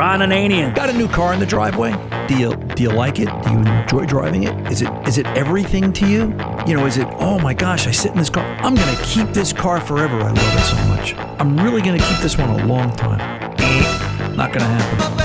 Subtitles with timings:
[0.00, 0.74] Ron Ananian.
[0.74, 1.92] Got a new car in the driveway?
[2.26, 3.28] Do you do you like it?
[3.44, 4.72] Do you enjoy driving it?
[4.72, 6.20] Is it is it everything to you?
[6.66, 8.46] You know, is it oh my gosh, I sit in this car.
[8.62, 10.16] I'm gonna keep this car forever.
[10.16, 11.14] I love it so much.
[11.38, 13.18] I'm really gonna keep this one a long time.
[14.36, 15.19] Not gonna happen.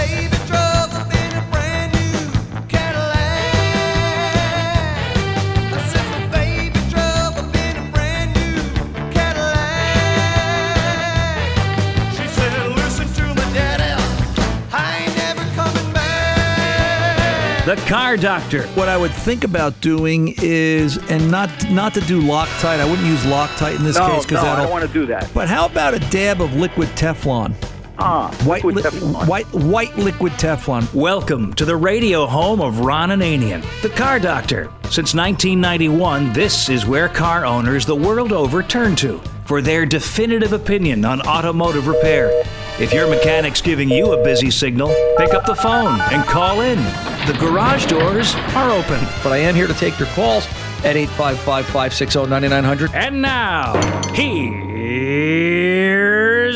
[17.65, 18.67] The Car Doctor.
[18.75, 22.79] What I would think about doing is, and not not to do Loctite.
[22.79, 25.07] I wouldn't use Loctite in this no, case because no, I don't want to do
[25.07, 25.31] that.
[25.33, 27.55] But how about a dab of liquid Teflon?
[27.97, 29.27] Ah, white, liquid li- Teflon.
[29.27, 30.93] white, white liquid Teflon.
[30.93, 34.65] Welcome to the radio home of Ron Ananian, the Car Doctor.
[34.83, 40.53] Since 1991, this is where car owners the world over turn to for their definitive
[40.53, 42.43] opinion on automotive repair.
[42.77, 46.77] If your mechanic's giving you a busy signal, pick up the phone and call in.
[47.25, 48.99] The garage doors are open.
[49.23, 50.45] But I am here to take your calls
[50.83, 52.93] at 855 560 9900.
[52.93, 53.73] And now,
[54.13, 55.61] here's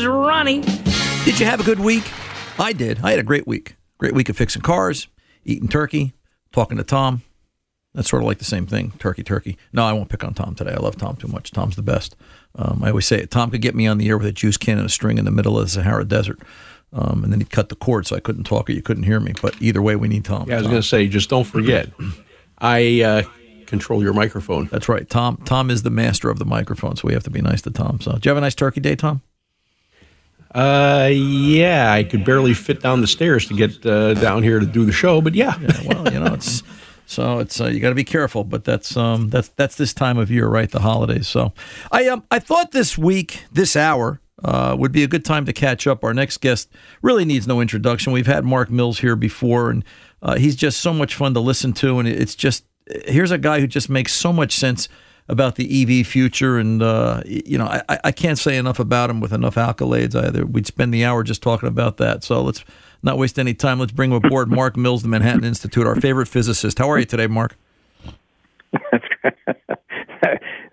[0.06, 0.60] Ronnie.
[1.24, 2.04] Did you have a good week?
[2.58, 3.00] I did.
[3.02, 3.76] I had a great week.
[3.96, 5.08] Great week of fixing cars,
[5.46, 6.12] eating turkey,
[6.52, 7.22] talking to Tom.
[7.94, 9.58] That's sort of like the same thing, turkey, turkey.
[9.72, 10.72] No, I won't pick on Tom today.
[10.72, 11.50] I love Tom too much.
[11.50, 12.14] Tom's the best.
[12.54, 13.30] Um, I always say it.
[13.30, 15.24] Tom could get me on the air with a juice can and a string in
[15.24, 16.38] the middle of the Sahara Desert.
[16.92, 19.20] Um, and then he'd cut the cord so I couldn't talk or you couldn't hear
[19.20, 19.32] me.
[19.40, 20.48] But either way, we need Tom.
[20.48, 21.88] Yeah, I was going to say, just don't forget,
[22.58, 23.22] I uh,
[23.66, 24.66] control your microphone.
[24.66, 25.08] That's right.
[25.08, 27.70] Tom Tom is the master of the microphone, so we have to be nice to
[27.70, 28.00] Tom.
[28.00, 29.22] So, do you have a nice turkey day, Tom?
[30.52, 34.66] Uh, yeah, I could barely fit down the stairs to get uh, down here to
[34.66, 35.56] do the show, but yeah.
[35.60, 36.64] yeah well, you know, it's
[37.10, 40.16] so it's uh, you got to be careful, but that's um that's that's this time
[40.16, 40.70] of year, right?
[40.70, 41.26] The holidays.
[41.26, 41.52] So
[41.90, 44.20] I um I thought this week, this hour.
[44.42, 46.02] Uh, would be a good time to catch up.
[46.02, 46.70] Our next guest
[47.02, 48.10] really needs no introduction.
[48.10, 49.84] We've had Mark Mills here before, and
[50.22, 51.98] uh, he's just so much fun to listen to.
[51.98, 52.64] And it's just
[53.04, 54.88] here's a guy who just makes so much sense
[55.28, 56.58] about the EV future.
[56.58, 60.44] And, uh, you know, I, I can't say enough about him with enough accolades either.
[60.44, 62.24] We'd spend the hour just talking about that.
[62.24, 62.64] So let's
[63.02, 63.78] not waste any time.
[63.78, 66.78] Let's bring aboard Mark Mills, the Manhattan Institute, our favorite physicist.
[66.78, 67.56] How are you today, Mark?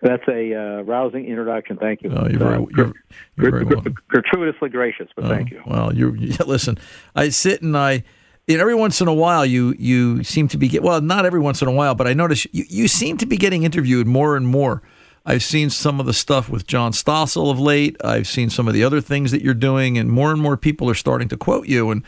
[0.01, 1.77] That's a uh, rousing introduction.
[1.77, 2.11] Thank you.
[2.11, 2.93] Oh, you're very, you're,
[3.37, 3.65] you're very
[4.07, 5.61] gratuitously gracious, but oh, thank you.
[5.65, 6.11] Well, you
[6.45, 6.77] listen.
[7.15, 8.03] I sit and I
[8.47, 11.39] And every once in a while, you you seem to be get well, not every
[11.39, 14.37] once in a while, but I notice you, you seem to be getting interviewed more
[14.37, 14.83] and more.
[15.27, 17.97] I've seen some of the stuff with John Stossel of late.
[18.01, 20.89] I've seen some of the other things that you're doing, and more and more people
[20.89, 22.03] are starting to quote you, and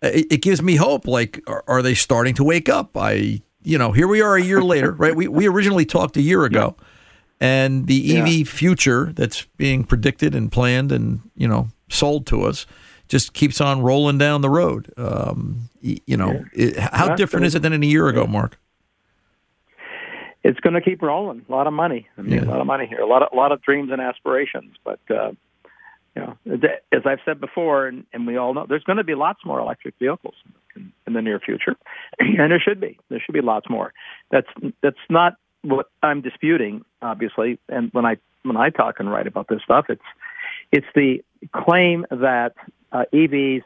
[0.00, 1.08] it, it gives me hope.
[1.08, 2.96] Like, are, are, they starting to wake up?
[2.96, 5.16] I, you know, here we are a year later, right?
[5.16, 6.76] We we originally talked a year ago,
[7.40, 8.44] and the EV yeah.
[8.44, 12.66] future that's being predicted and planned and you know sold to us
[13.08, 14.92] just keeps on rolling down the road.
[14.96, 16.66] Um, you know, yeah.
[16.66, 18.60] it, how different is it than in a year ago, Mark?
[20.42, 21.44] It's going to keep rolling.
[21.48, 22.08] A lot of money.
[22.16, 22.44] I mean, yeah.
[22.44, 23.00] a lot of money here.
[23.00, 24.74] A lot of a lot of dreams and aspirations.
[24.84, 25.32] But uh,
[26.16, 26.36] you know,
[26.92, 29.60] as I've said before, and, and we all know, there's going to be lots more
[29.60, 30.34] electric vehicles
[30.74, 31.76] in, in the near future,
[32.18, 32.98] and there should be.
[33.08, 33.92] There should be lots more.
[34.30, 34.48] That's
[34.82, 37.58] that's not what I'm disputing, obviously.
[37.68, 40.02] And when I when I talk and write about this stuff, it's
[40.72, 41.22] it's the
[41.52, 42.54] claim that
[42.92, 43.62] uh, EVs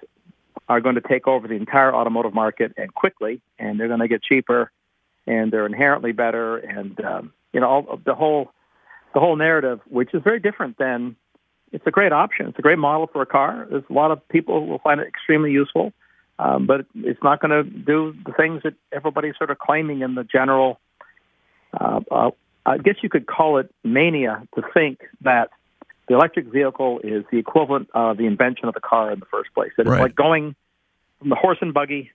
[0.69, 4.09] are going to take over the entire automotive market and quickly, and they're going to
[4.09, 4.70] get cheaper,
[5.26, 8.50] and they're inherently better, and um, you know all, the whole
[9.12, 11.17] the whole narrative, which is very different than.
[11.73, 12.47] It's a great option.
[12.47, 13.67] It's a great model for a car.
[13.69, 15.93] There's a lot of people who will find it extremely useful,
[16.38, 20.15] um, but it's not going to do the things that everybody's sort of claiming in
[20.15, 20.79] the general.
[21.73, 22.31] Uh, uh,
[22.65, 25.50] I guess you could call it mania to think that
[26.09, 29.53] the electric vehicle is the equivalent of the invention of the car in the first
[29.55, 29.73] place.
[29.77, 30.00] It's right.
[30.00, 30.55] like going
[31.19, 32.11] from the horse and buggy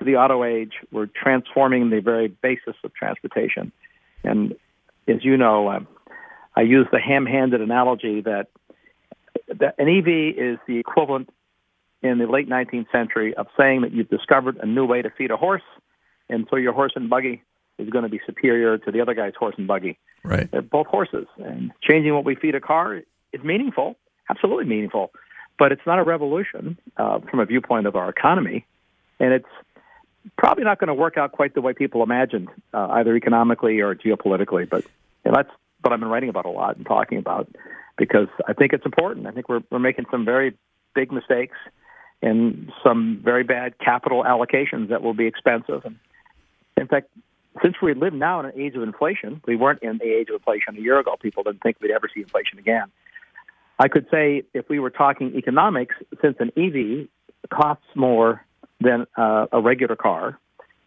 [0.00, 0.72] to the auto age.
[0.90, 3.70] We're transforming the very basis of transportation.
[4.24, 4.54] And
[5.06, 5.80] as you know, uh,
[6.56, 8.48] I use the ham-handed analogy that,
[9.48, 11.30] that an EV is the equivalent
[12.02, 15.30] in the late 19th century of saying that you've discovered a new way to feed
[15.30, 15.62] a horse,
[16.28, 17.42] and so your horse and buggy
[17.78, 19.98] is going to be superior to the other guy's horse and buggy.
[20.24, 20.50] Right.
[20.50, 22.96] They're both horses, and changing what we feed a car
[23.32, 23.96] is meaningful,
[24.28, 25.12] absolutely meaningful,
[25.58, 28.66] but it's not a revolution uh, from a viewpoint of our economy,
[29.18, 29.48] and it's
[30.36, 33.94] probably not going to work out quite the way people imagined, uh, either economically or
[33.94, 34.68] geopolitically.
[34.68, 34.84] But
[35.24, 35.50] you know, that's
[35.82, 37.48] what I've been writing about a lot and talking about
[37.96, 39.26] because I think it's important.
[39.26, 40.56] I think we're we're making some very
[40.94, 41.56] big mistakes
[42.22, 45.84] and some very bad capital allocations that will be expensive.
[45.84, 45.96] And
[46.76, 47.08] in fact,
[47.62, 50.34] since we live now in an age of inflation, we weren't in the age of
[50.34, 51.16] inflation a year ago.
[51.20, 52.90] People didn't think we'd ever see inflation again.
[53.78, 57.08] I could say if we were talking economics, since an EV
[57.50, 58.44] costs more
[58.80, 60.38] than uh, a regular car,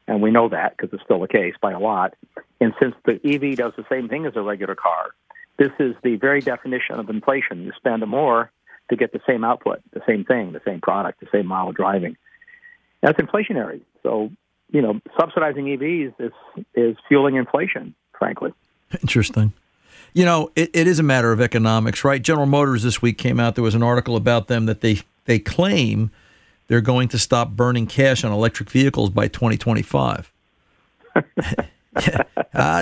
[0.07, 2.15] and we know that because it's still the case by a lot,
[2.59, 5.11] and since the EV does the same thing as a regular car,
[5.57, 7.63] this is the very definition of inflation.
[7.63, 8.51] You spend more
[8.89, 12.17] to get the same output, the same thing, the same product, the same mile driving.
[13.01, 13.81] That's inflationary.
[14.01, 14.31] So,
[14.71, 16.31] you know, subsidizing EVs is
[16.73, 18.53] is fueling inflation, frankly.
[19.01, 19.53] Interesting.
[20.13, 22.21] You know, it, it is a matter of economics, right?
[22.21, 23.55] General Motors this week came out.
[23.55, 26.11] There was an article about them that they they claim
[26.67, 30.31] they're going to stop burning cash on electric vehicles by 2025.
[31.15, 31.21] uh,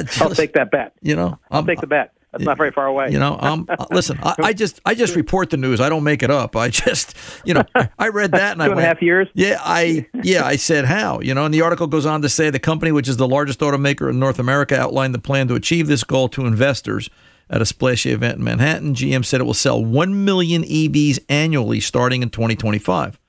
[0.04, 0.94] just, I'll take that bet.
[1.02, 2.14] You know, I'll I'm, take the bet.
[2.32, 3.10] That's not very far away.
[3.10, 5.82] You know, um, listen, I, I, just I just report the news.
[5.82, 6.56] I don't make it up.
[6.56, 7.14] I just,
[7.44, 7.64] you know,
[8.00, 9.28] I read that and Two I and went, a half years.
[9.34, 12.50] Yeah, I yeah I said how you know, and the article goes on to say
[12.50, 15.88] the company, which is the largest automaker in North America, outlined the plan to achieve
[15.88, 17.10] this goal to investors
[17.50, 18.96] at a splashy event in Manhattan.
[18.96, 23.20] GM said it will sell one million EVs annually starting in 2025.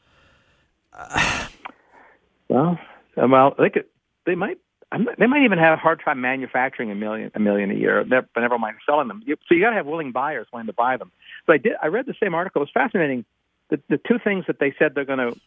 [2.49, 2.79] Well,
[3.17, 3.85] well, they could,
[4.27, 4.59] they might
[5.19, 8.29] they might even have a hard time manufacturing a million a million a year, but
[8.37, 9.23] never mind selling them.
[9.27, 11.11] So you got to have willing buyers willing to buy them.
[11.47, 11.73] So I did.
[11.83, 12.61] I read the same article.
[12.61, 13.25] It was fascinating.
[13.71, 15.41] The, the two things that they said they're going to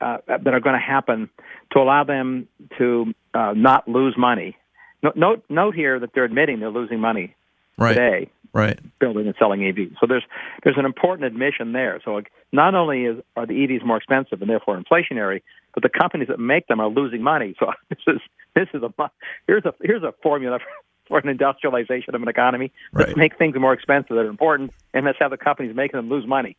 [0.00, 1.28] uh, that are going to happen
[1.72, 2.48] to allow them
[2.78, 4.56] to uh, not lose money.
[5.02, 7.34] No, note note here that they're admitting they're losing money
[7.78, 7.94] right.
[7.94, 8.30] today.
[8.52, 8.78] Right.
[8.98, 9.96] Building and selling EVs.
[10.00, 10.24] So there's
[10.64, 12.00] there's an important admission there.
[12.02, 15.42] So not only is are the EVs more expensive and therefore inflationary,
[15.74, 17.54] but the companies that make them are losing money.
[17.60, 18.20] So this is
[18.54, 19.10] this is a
[19.46, 20.58] here's a here's a formula
[21.06, 22.72] for, an industrialization of an economy.
[22.92, 23.16] Let's right.
[23.16, 26.26] make things more expensive that are important, and let's have the companies making them lose
[26.26, 26.56] money.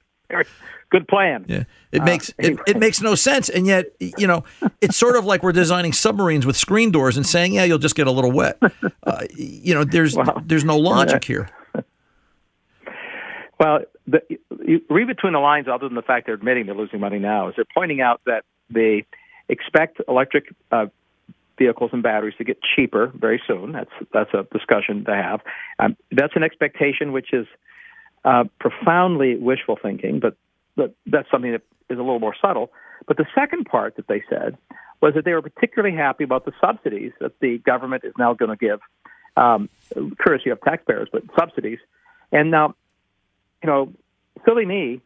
[0.89, 1.46] Good plan.
[1.48, 2.62] Yeah, it makes uh, anyway.
[2.65, 4.46] it, it makes no sense, and yet you know
[4.79, 7.96] it's sort of like we're designing submarines with screen doors and saying, "Yeah, you'll just
[7.96, 8.57] get a little wet."
[9.03, 11.50] Uh, you know, there's well, there's no logic here.
[13.60, 14.22] Well, the,
[14.65, 17.48] you read between the lines, other than the fact they're admitting they're losing money now,
[17.48, 19.05] is they're pointing out that they
[19.50, 20.88] expect electric uh,
[21.57, 23.72] vehicles and batteries to get cheaper very soon.
[23.72, 25.41] That's that's a discussion to have.
[25.79, 27.48] Um, that's an expectation which is
[28.27, 30.36] uh, profoundly wishful thinking, but,
[30.75, 32.72] but that's something that is a little more subtle.
[33.07, 34.57] But the second part that they said
[35.01, 38.51] was that they were particularly happy about the subsidies that the government is now going
[38.51, 38.79] to give,
[39.38, 39.69] um,
[40.19, 41.79] courtesy of taxpayers, but subsidies.
[42.34, 42.75] And now,
[43.63, 43.93] you know,
[44.43, 45.00] silly me,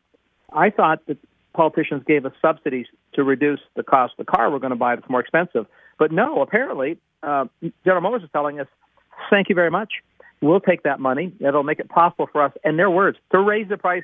[0.51, 1.17] I thought that
[1.53, 4.95] politicians gave us subsidies to reduce the cost of the car we're going to buy
[4.95, 5.67] that's more expensive.
[5.99, 7.45] But no, apparently, uh,
[7.85, 8.67] General Motors is telling us,
[9.29, 9.91] thank you very much.
[10.41, 11.33] We'll take that money.
[11.39, 14.03] It'll make it possible for us, in their words, to raise the price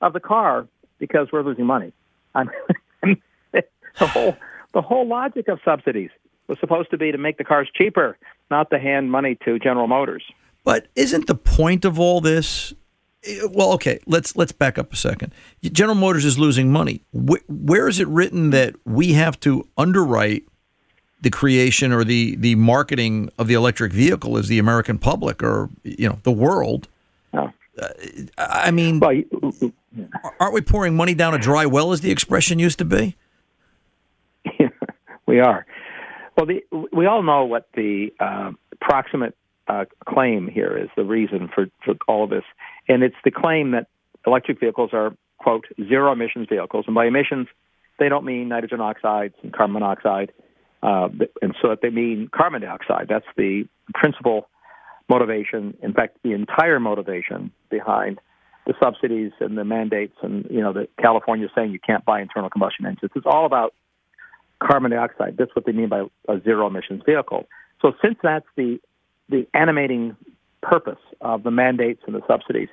[0.00, 0.66] of the car
[0.98, 1.92] because we're losing money.
[2.34, 2.44] I
[3.52, 4.36] the whole
[4.72, 6.10] the whole logic of subsidies
[6.46, 8.16] was supposed to be to make the cars cheaper,
[8.50, 10.24] not to hand money to General Motors.
[10.64, 12.72] But isn't the point of all this?
[13.24, 15.32] Eh, well, okay, let's let's back up a second.
[15.62, 17.02] General Motors is losing money.
[17.12, 20.44] where is it written that we have to underwrite
[21.22, 25.70] the creation or the the marketing of the electric vehicle is the American public or
[25.82, 26.88] you know the world?
[27.78, 27.88] Uh,
[28.36, 29.22] I mean, well,
[30.38, 33.16] aren't we pouring money down a dry well, as the expression used to be?
[35.26, 35.66] we are.
[36.36, 36.62] Well, the,
[36.92, 39.34] we all know what the uh, proximate
[39.68, 42.44] uh, claim here is the reason for, for all of this,
[42.88, 43.86] and it's the claim that
[44.26, 47.48] electric vehicles are quote zero emissions vehicles, and by emissions
[47.98, 50.32] they don't mean nitrogen oxides and carbon monoxide,
[50.82, 51.08] uh,
[51.40, 53.06] and so that they mean carbon dioxide.
[53.08, 54.48] That's the principal
[55.08, 55.76] motivation.
[55.82, 58.20] In fact, the entire motivation behind
[58.66, 62.50] the subsidies and the mandates, and you know, the California saying you can't buy internal
[62.50, 63.10] combustion engines.
[63.14, 63.74] It's all about
[64.62, 65.36] carbon dioxide.
[65.36, 67.48] That's what they mean by a zero emissions vehicle.
[67.80, 68.80] So since that's the
[69.28, 70.16] the animating
[70.62, 72.68] purpose of the mandates and the subsidies,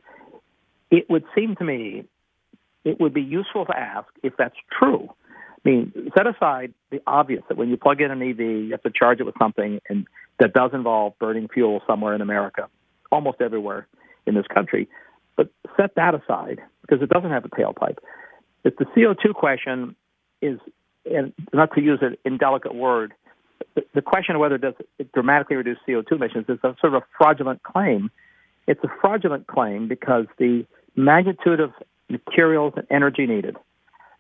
[0.92, 2.06] it would seem to me
[2.86, 5.10] it would be useful to ask if that's true.
[5.66, 8.84] I mean, set aside the obvious that when you plug in an EV, you have
[8.84, 10.06] to charge it with something, and
[10.39, 12.68] that does involve burning fuel somewhere in America,
[13.12, 13.88] almost everywhere
[14.25, 14.88] in this country.
[15.36, 17.98] But set that aside because it doesn't have a tailpipe.
[18.63, 19.96] If the CO2 question
[20.42, 20.60] is
[21.06, 23.13] and not to use an indelicate word,
[23.94, 27.04] the, question of whether it does it dramatically reduce CO2 emissions is a sort of
[27.04, 28.12] a fraudulent claim.
[28.68, 31.72] It's a fraudulent claim because the magnitude of
[32.10, 33.56] materials and energy needed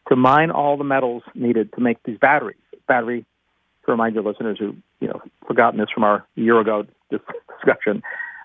[0.09, 2.57] to mine all the metals needed to make these batteries.
[2.87, 3.25] Battery,
[3.85, 8.01] to remind your listeners who you know forgotten this from our year ago discussion,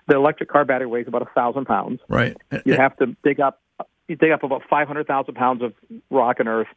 [0.07, 1.99] the electric car battery weighs about a thousand pounds.
[2.07, 2.37] Right.
[2.65, 3.61] You have to dig up
[4.07, 5.73] you dig up about five hundred thousand pounds of
[6.09, 6.67] rock and earth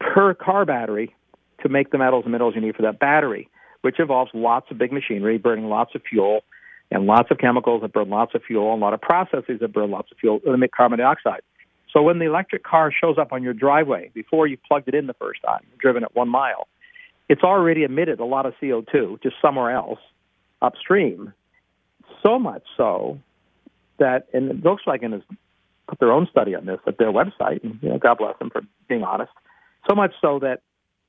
[0.00, 1.14] per car battery
[1.62, 3.48] to make the metals and minerals you need for that battery,
[3.82, 6.40] which involves lots of big machinery burning lots of fuel
[6.90, 9.72] and lots of chemicals that burn lots of fuel and a lot of processes that
[9.72, 11.42] burn lots of fuel that emit carbon dioxide.
[11.92, 15.06] So when the electric car shows up on your driveway before you've plugged it in
[15.06, 16.68] the first time, driven it one mile,
[17.28, 20.00] it's already emitted a lot of CO2 just somewhere else
[20.62, 21.32] upstream.
[22.24, 23.18] So much so
[23.98, 25.22] that, and Volkswagen has
[25.88, 28.50] put their own study on this at their website, and you know, God bless them
[28.50, 29.32] for being honest.
[29.88, 30.62] So much so that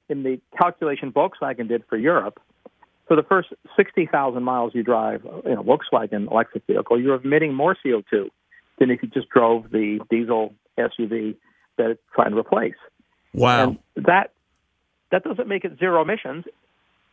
[0.10, 2.40] in the calculation Volkswagen did for Europe,
[3.08, 7.76] for the first 60,000 miles you drive in a Volkswagen electric vehicle, you're emitting more
[7.86, 8.30] CO2
[8.80, 10.54] than if you just drove the diesel
[10.90, 11.36] SUV
[11.78, 12.76] that it's trying to replace.
[13.34, 13.78] Wow.
[13.96, 14.32] And that
[15.12, 16.46] that doesn't make it zero emissions.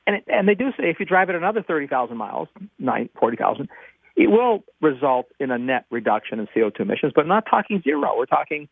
[0.06, 2.48] And it, and they do say if you drive it another 30,000 miles,
[2.78, 3.68] nine, 40,000,
[4.16, 8.16] it will result in a net reduction in CO2 emissions, but not talking zero.
[8.16, 8.68] We're talking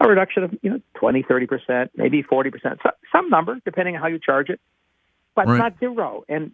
[0.00, 3.96] a reduction of you know 20, 30 percent, maybe 40 percent, so, some number depending
[3.96, 4.60] on how you charge it,
[5.34, 5.58] but right.
[5.58, 6.24] not zero.
[6.28, 6.52] And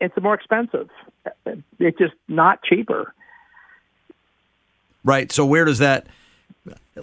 [0.00, 0.88] it's more expensive.
[1.78, 3.14] It's just not cheaper.
[5.04, 5.30] Right.
[5.30, 6.06] So where does that?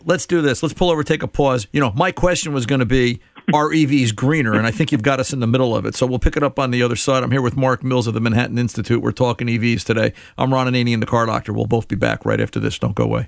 [0.05, 0.63] Let's do this.
[0.63, 1.67] Let's pull over, take a pause.
[1.71, 3.19] You know, my question was going to be,
[3.53, 4.53] are EVs greener?
[4.53, 5.95] And I think you've got us in the middle of it.
[5.95, 7.23] So we'll pick it up on the other side.
[7.23, 9.01] I'm here with Mark Mills of the Manhattan Institute.
[9.01, 10.13] We're talking EVs today.
[10.37, 11.53] I'm Ron Ananian, the car doctor.
[11.53, 12.79] We'll both be back right after this.
[12.79, 13.27] Don't go away.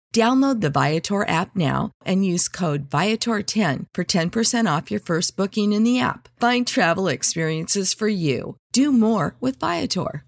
[0.13, 5.71] Download the Viator app now and use code Viator10 for 10% off your first booking
[5.71, 6.27] in the app.
[6.37, 8.57] Find travel experiences for you.
[8.73, 10.25] Do more with Viator.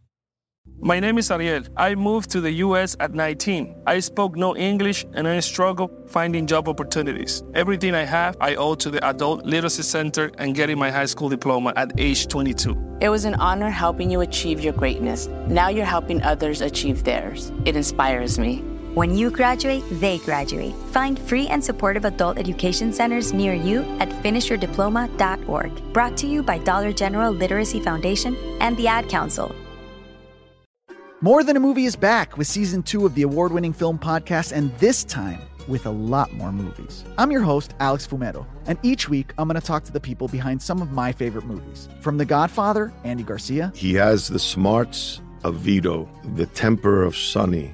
[0.79, 1.63] My name is Ariel.
[1.75, 3.83] I moved to the US at 19.
[3.85, 7.43] I spoke no English and I struggled finding job opportunities.
[7.53, 11.27] Everything I have, I owe to the Adult Literacy Center and getting my high school
[11.27, 12.97] diploma at age 22.
[13.01, 15.27] It was an honor helping you achieve your greatness.
[15.47, 17.51] Now you're helping others achieve theirs.
[17.65, 18.63] It inspires me.
[18.93, 20.75] When you graduate, they graduate.
[20.91, 25.93] Find free and supportive adult education centers near you at finishyourdiploma.org.
[25.93, 29.55] Brought to you by Dollar General Literacy Foundation and the Ad Council.
[31.21, 34.51] More Than a Movie is back with season two of the award winning film podcast,
[34.51, 37.03] and this time with a lot more movies.
[37.17, 40.27] I'm your host, Alex Fumero, and each week I'm going to talk to the people
[40.27, 41.89] behind some of my favorite movies.
[42.01, 47.73] From The Godfather, Andy Garcia, He has the smarts of Vito, the temper of Sonny,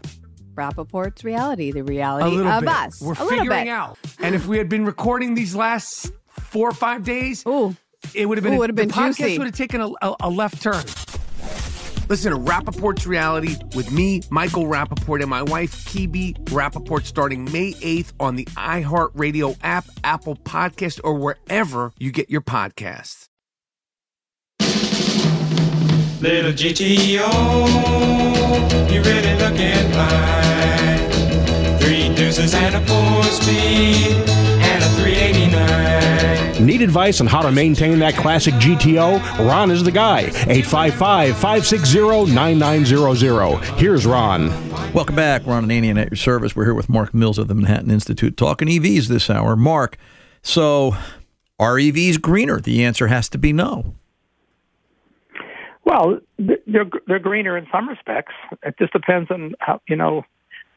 [0.55, 2.69] Rappaport's reality, the reality of bit.
[2.69, 3.01] us.
[3.01, 3.67] We're a little figuring bit.
[3.69, 3.97] out.
[4.19, 7.43] And if we had been recording these last four or five days,
[8.13, 9.37] it would have been Ooh, would've been the podcast juicy.
[9.37, 10.83] would have taken a, a, a left turn.
[12.09, 17.71] Listen to Rappaport's Reality with me, Michael Rappaport, and my wife, Kibi Rappaport, starting May
[17.71, 23.29] 8th on the iHeartRadio app, Apple Podcast, or wherever you get your podcasts.
[26.21, 27.31] Little GTO,
[28.93, 31.79] you really looking fine.
[31.79, 36.63] Three deuces and a four speed and a 389.
[36.63, 39.19] Need advice on how to maintain that classic GTO?
[39.47, 40.25] Ron is the guy.
[40.45, 43.63] 855 560 9900.
[43.79, 44.49] Here's Ron.
[44.93, 45.43] Welcome back.
[45.47, 46.55] Ron Ananian at your service.
[46.55, 49.55] We're here with Mark Mills of the Manhattan Institute talking EVs this hour.
[49.55, 49.97] Mark,
[50.43, 50.95] so
[51.57, 52.61] are EVs greener?
[52.61, 53.95] The answer has to be no.
[55.83, 58.33] Well, they're they're greener in some respects.
[58.63, 60.23] It just depends on how you know.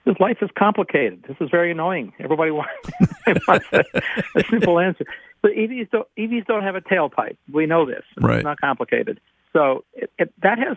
[0.06, 1.24] This life is complicated.
[1.26, 2.12] This is very annoying.
[2.20, 2.90] Everybody wants,
[3.48, 3.82] wants a,
[4.36, 5.06] a simple answer.
[5.40, 7.38] But EVs don't EVs don't have a tailpipe.
[7.50, 8.02] We know this.
[8.20, 8.36] Right.
[8.36, 9.18] It's not complicated.
[9.54, 10.76] So it, it, that has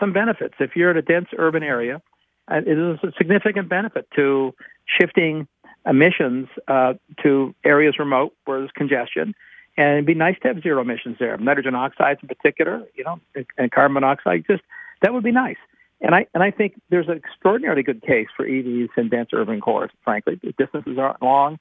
[0.00, 0.54] some benefits.
[0.58, 2.00] If you're in a dense urban area,
[2.48, 4.54] uh, it is a significant benefit to
[4.86, 5.46] shifting
[5.86, 9.34] emissions uh, to areas remote where there's congestion.
[9.76, 11.36] And it'd be nice to have zero emissions there.
[11.38, 14.62] Nitrogen oxides in particular, you know, and- and carbon monoxide, just
[15.00, 15.56] that would be nice.
[16.00, 19.60] And I and I think there's an extraordinarily good case for EVs in dense urban
[19.60, 19.90] cores.
[20.04, 21.58] Frankly, the distances aren't long.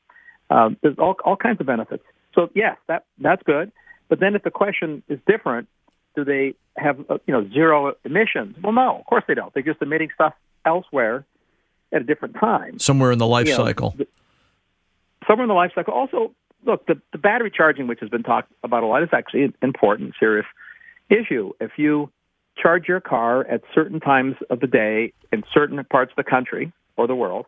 [0.50, 2.04] Um, there's all all kinds of benefits.
[2.36, 3.71] So yes, that that's good.
[4.10, 5.69] But then if the question is different,
[6.15, 8.58] do they have uh, you know zero emissions?
[8.62, 9.54] Well, no, of course they don't.
[9.54, 10.34] They're just emitting stuff
[10.65, 11.24] elsewhere
[11.93, 12.78] at a different time.
[12.80, 13.95] Somewhere in the life You know, cycle.
[15.28, 15.93] somewhere in the life cycle.
[15.93, 16.34] Also,
[16.65, 19.54] look, the, the battery charging, which has been talked about a lot, is actually an
[19.62, 20.45] important, serious
[21.10, 21.52] issue.
[21.60, 22.12] If you
[22.58, 26.71] charge your car at certain times of the day in certain parts of the country
[26.97, 27.45] or the world,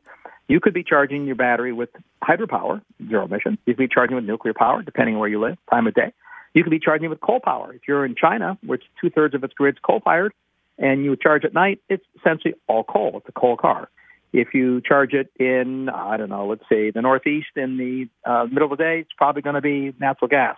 [0.48, 1.90] you could be charging your battery with
[2.24, 3.58] hydropower, zero emission.
[3.66, 6.12] You could be charging with nuclear power, depending on where you live, time of day.
[6.54, 7.74] You could be charging with coal power.
[7.74, 10.34] If you're in China, which two thirds of its grid's coal fired,
[10.78, 13.14] and you charge at night, it's essentially all coal.
[13.18, 13.90] It's a coal car.
[14.34, 18.46] If you charge it in, I don't know, let's say the Northeast in the uh,
[18.46, 20.58] middle of the day, it's probably going to be natural gas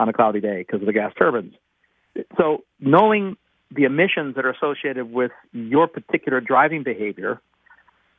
[0.00, 1.54] on a cloudy day because of the gas turbines.
[2.38, 3.36] So knowing
[3.70, 7.40] the emissions that are associated with your particular driving behavior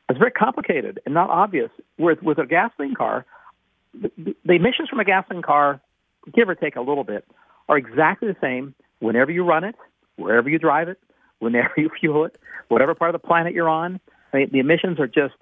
[0.08, 1.70] is very complicated and not obvious.
[1.98, 3.26] With with a gasoline car,
[3.94, 4.10] the,
[4.44, 5.80] the emissions from a gasoline car,
[6.32, 7.26] give or take a little bit,
[7.68, 9.74] are exactly the same whenever you run it,
[10.16, 10.98] wherever you drive it,
[11.38, 12.38] whenever you fuel it,
[12.68, 14.00] whatever part of the planet you're on.
[14.32, 15.34] The emissions are just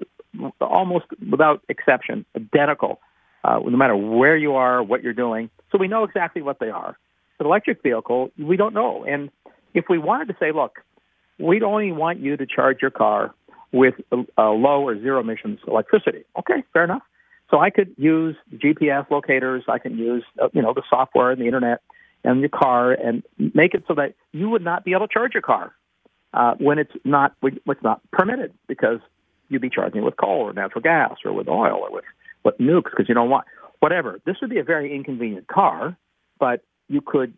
[0.61, 3.00] almost without exception identical,
[3.44, 5.50] uh, no matter where you are, what you're doing.
[5.70, 6.96] So we know exactly what they are.
[7.38, 9.05] An electric vehicle, we don't know.
[9.05, 9.31] And
[9.74, 10.81] if we wanted to say, look,
[11.38, 13.35] we'd only want you to charge your car
[13.72, 16.24] with uh, low or zero emissions electricity.
[16.38, 17.03] Okay, fair enough.
[17.50, 19.64] So I could use GPS locators.
[19.68, 21.81] I can use uh, you know the software and the internet,
[22.24, 25.35] and your car and make it so that you would not be able to charge
[25.35, 25.72] your car
[26.33, 29.01] uh, when it's not when it's not permitted because
[29.49, 32.05] you'd be charging it with coal or natural gas or with oil or with
[32.45, 33.47] with nukes because you don't want
[33.81, 34.21] whatever.
[34.25, 35.97] This would be a very inconvenient car,
[36.38, 37.35] but you could,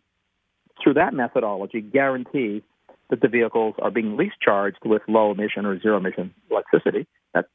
[0.81, 2.63] through that methodology, guarantee
[3.09, 7.07] that the vehicles are being least charged with low emission or zero emission electricity.
[7.33, 7.45] That,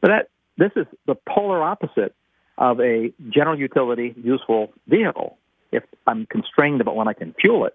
[0.00, 2.14] but that this is the polar opposite
[2.56, 5.36] of a general utility useful vehicle.
[5.72, 7.74] If I'm constrained about when I can fuel it,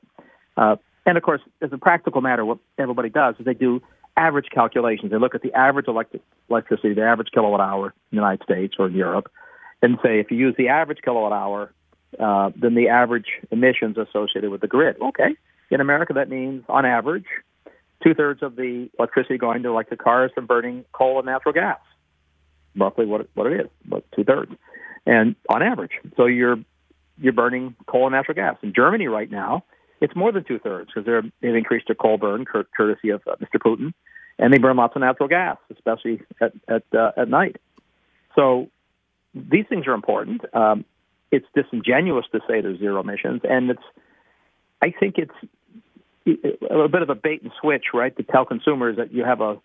[0.55, 0.77] uh,
[1.09, 3.81] and of course, as a practical matter, what everybody does is they do
[4.15, 5.09] average calculations.
[5.11, 8.75] They look at the average electric, electricity, the average kilowatt hour in the United States
[8.77, 9.31] or in Europe,
[9.81, 11.73] and say if you use the average kilowatt hour,
[12.19, 14.97] uh, then the average emissions associated with the grid.
[15.01, 15.35] Okay,
[15.71, 17.25] in America that means on average,
[18.03, 21.79] two thirds of the electricity going to electric cars from burning coal and natural gas.
[22.75, 24.51] Roughly what it, what it is, about two thirds,
[25.07, 25.93] and on average.
[26.17, 26.57] So you're
[27.17, 28.57] you're burning coal and natural gas.
[28.61, 29.63] In Germany right now,
[30.01, 31.05] it's more than two thirds because
[31.41, 33.59] they've increased their coal burn courtesy of uh, Mr.
[33.59, 33.93] Putin,
[34.37, 37.57] and they burn lots of natural gas, especially at at uh, at night.
[38.35, 38.69] So
[39.33, 40.41] these things are important.
[40.53, 40.85] Um,
[41.31, 43.83] it's disingenuous to say there's zero emissions, and it's
[44.81, 45.33] I think it's
[46.25, 48.15] a bit of a bait and switch, right?
[48.17, 49.57] To tell consumers that you have a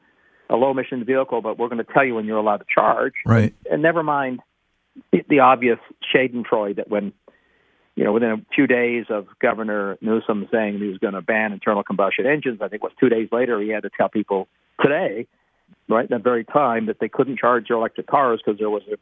[0.51, 3.14] a low emission vehicle, but we're going to tell you when you're allowed to charge.
[3.25, 3.55] Right.
[3.70, 4.40] And never mind
[5.11, 5.79] the, the obvious
[6.14, 7.12] Schadenfreude that when
[7.97, 11.53] you know, within a few days of Governor Newsom saying he was going to ban
[11.53, 14.49] internal combustion engines, I think it was two days later he had to tell people
[14.81, 15.27] today,
[15.89, 18.97] right, that very time, that they couldn't charge their electric cars because there was a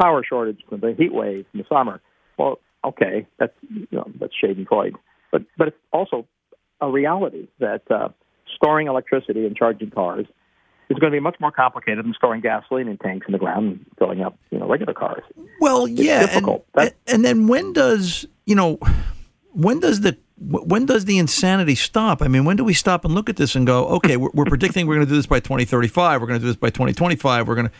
[0.00, 2.00] power shortage from the heat wave in the summer.
[2.38, 4.94] Well, okay, that's you know that's Schadenfreude,
[5.30, 6.26] but but it's also
[6.80, 8.08] a reality that uh,
[8.56, 10.26] storing electricity and charging cars
[10.92, 13.66] is going to be much more complicated than storing gasoline in tanks in the ground
[13.68, 15.22] and filling up, you know, regular cars.
[15.60, 16.66] Well, It's yeah, difficult.
[16.74, 18.78] and, and then when does you know
[19.52, 22.20] when does the when does the insanity stop?
[22.20, 24.44] I mean, when do we stop and look at this and go, okay, we're, we're
[24.44, 27.46] predicting we're going to do this by 2035, we're going to do this by 2025,
[27.46, 27.72] we're going to,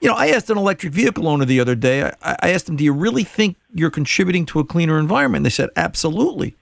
[0.00, 2.76] you know, I asked an electric vehicle owner the other day, I, I asked them,
[2.76, 5.38] do you really think you're contributing to a cleaner environment?
[5.40, 6.54] And they said, absolutely.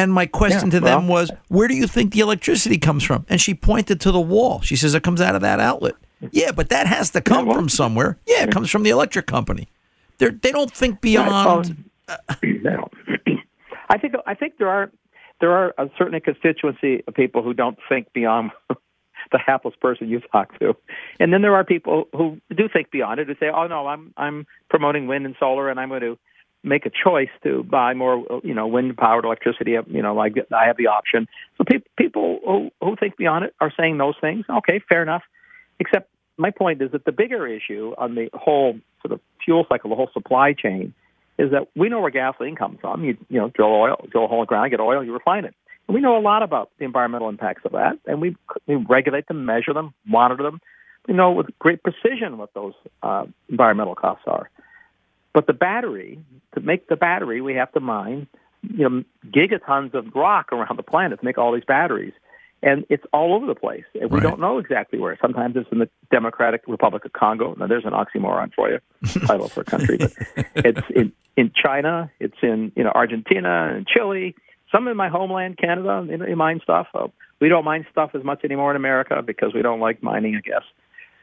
[0.00, 3.26] And my question Yeah, to them was, where do you think the electricity comes from?
[3.28, 4.62] And she pointed to the wall.
[4.62, 5.94] She says, it comes out of that outlet.
[6.30, 8.18] Yeah, but that has to come from somewhere.
[8.26, 9.68] Yeah, it comes from the electric company.
[10.18, 11.84] They're, they don't think beyond.
[12.08, 14.90] I think I think there are
[15.40, 20.20] there are a certain constituency of people who don't think beyond the hapless person you
[20.32, 20.76] talk to,
[21.18, 23.28] and then there are people who do think beyond it.
[23.28, 26.18] Who say, "Oh no, I'm I'm promoting wind and solar, and I'm going to
[26.62, 29.76] make a choice to buy more, you know, wind powered electricity.
[29.86, 33.54] You know, like I have the option." So pe- people who who think beyond it
[33.60, 34.44] are saying those things.
[34.48, 35.22] Okay, fair enough.
[35.78, 39.90] Except my point is that the bigger issue on the whole sort of fuel cycle,
[39.90, 40.94] the whole supply chain,
[41.38, 43.04] is that we know where gasoline comes from.
[43.04, 45.44] You you know, drill oil, drill a hole in the ground, get oil, you refine
[45.44, 45.54] it.
[45.88, 49.26] And we know a lot about the environmental impacts of that, and we we regulate
[49.28, 50.60] them, measure them, monitor them.
[51.08, 54.50] We know with great precision what those uh, environmental costs are.
[55.32, 56.18] But the battery,
[56.54, 58.26] to make the battery, we have to mine,
[58.62, 62.12] you know, gigatons of rock around the planet to make all these batteries.
[62.62, 63.84] And it's all over the place.
[63.98, 64.22] And we Right.
[64.22, 65.16] don't know exactly where.
[65.22, 67.54] Sometimes it's in the Democratic Republic of Congo.
[67.58, 68.80] Now, there's an oxymoron for you,
[69.26, 69.96] title for a country.
[69.96, 70.12] But
[70.56, 74.34] it's in, in China, it's in you know Argentina and Chile,
[74.70, 76.88] some in my homeland, Canada, they, they mine stuff.
[77.40, 80.40] We don't mine stuff as much anymore in America because we don't like mining, I
[80.40, 80.62] guess.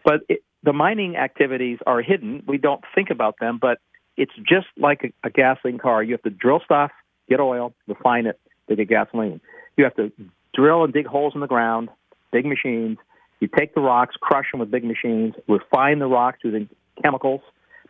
[0.04, 2.44] But it, the mining activities are hidden.
[2.48, 3.78] We don't think about them, but
[4.18, 6.04] it's just like a, a gasoline car.
[6.04, 6.92] You have to drill stuff,
[7.30, 9.40] get oil, refine it to get gasoline.
[9.78, 10.12] You have to
[10.54, 11.90] drill and dig holes in the ground,
[12.32, 12.98] big machines.
[13.40, 16.68] You take the rocks, crush them with big machines, refine the rocks using
[17.02, 17.42] chemicals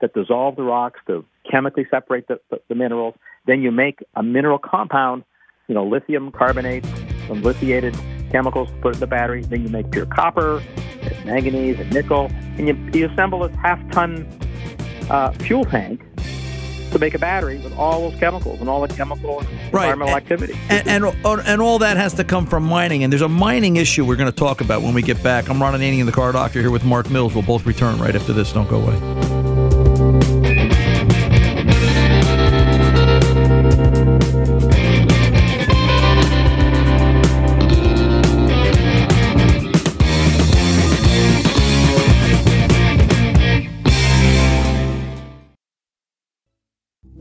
[0.01, 3.15] that dissolve the rocks to chemically separate the, the, the minerals.
[3.45, 5.23] Then you make a mineral compound,
[5.67, 6.85] you know, lithium carbonate,
[7.27, 7.97] some lithiated
[8.31, 9.43] chemicals to put in the battery.
[9.43, 10.61] Then you make pure copper,
[11.23, 14.27] manganese, and nickel, and you, you assemble this half-ton
[15.09, 16.03] uh, fuel tank
[16.91, 20.57] to make a battery with all those chemicals and all the chemical and environmental activity.
[20.69, 23.03] And, and and all that has to come from mining.
[23.03, 25.49] And there's a mining issue we're going to talk about when we get back.
[25.49, 27.33] I'm Ron Ananian, the car doctor, here with Mark Mills.
[27.33, 28.51] We'll both return right after this.
[28.53, 29.36] Don't go away.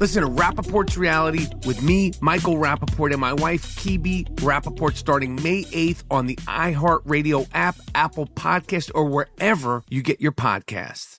[0.00, 5.64] Listen to Rappaport's reality with me, Michael Rappaport, and my wife, Kibi Rappaport, starting May
[5.64, 11.18] 8th on the iHeartRadio app, Apple Podcast, or wherever you get your podcasts.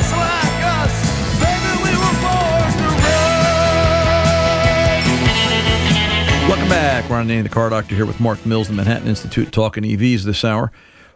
[7.11, 10.71] Ron the car doctor, here with Mark Mills, the Manhattan Institute, talking EVs this hour.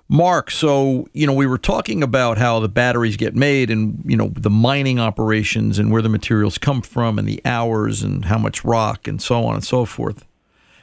[0.10, 4.18] Mark, so you know we were talking about how the batteries get made, and you
[4.18, 8.38] know the mining operations, and where the materials come from, and the hours, and how
[8.38, 10.26] much rock, and so on and so forth.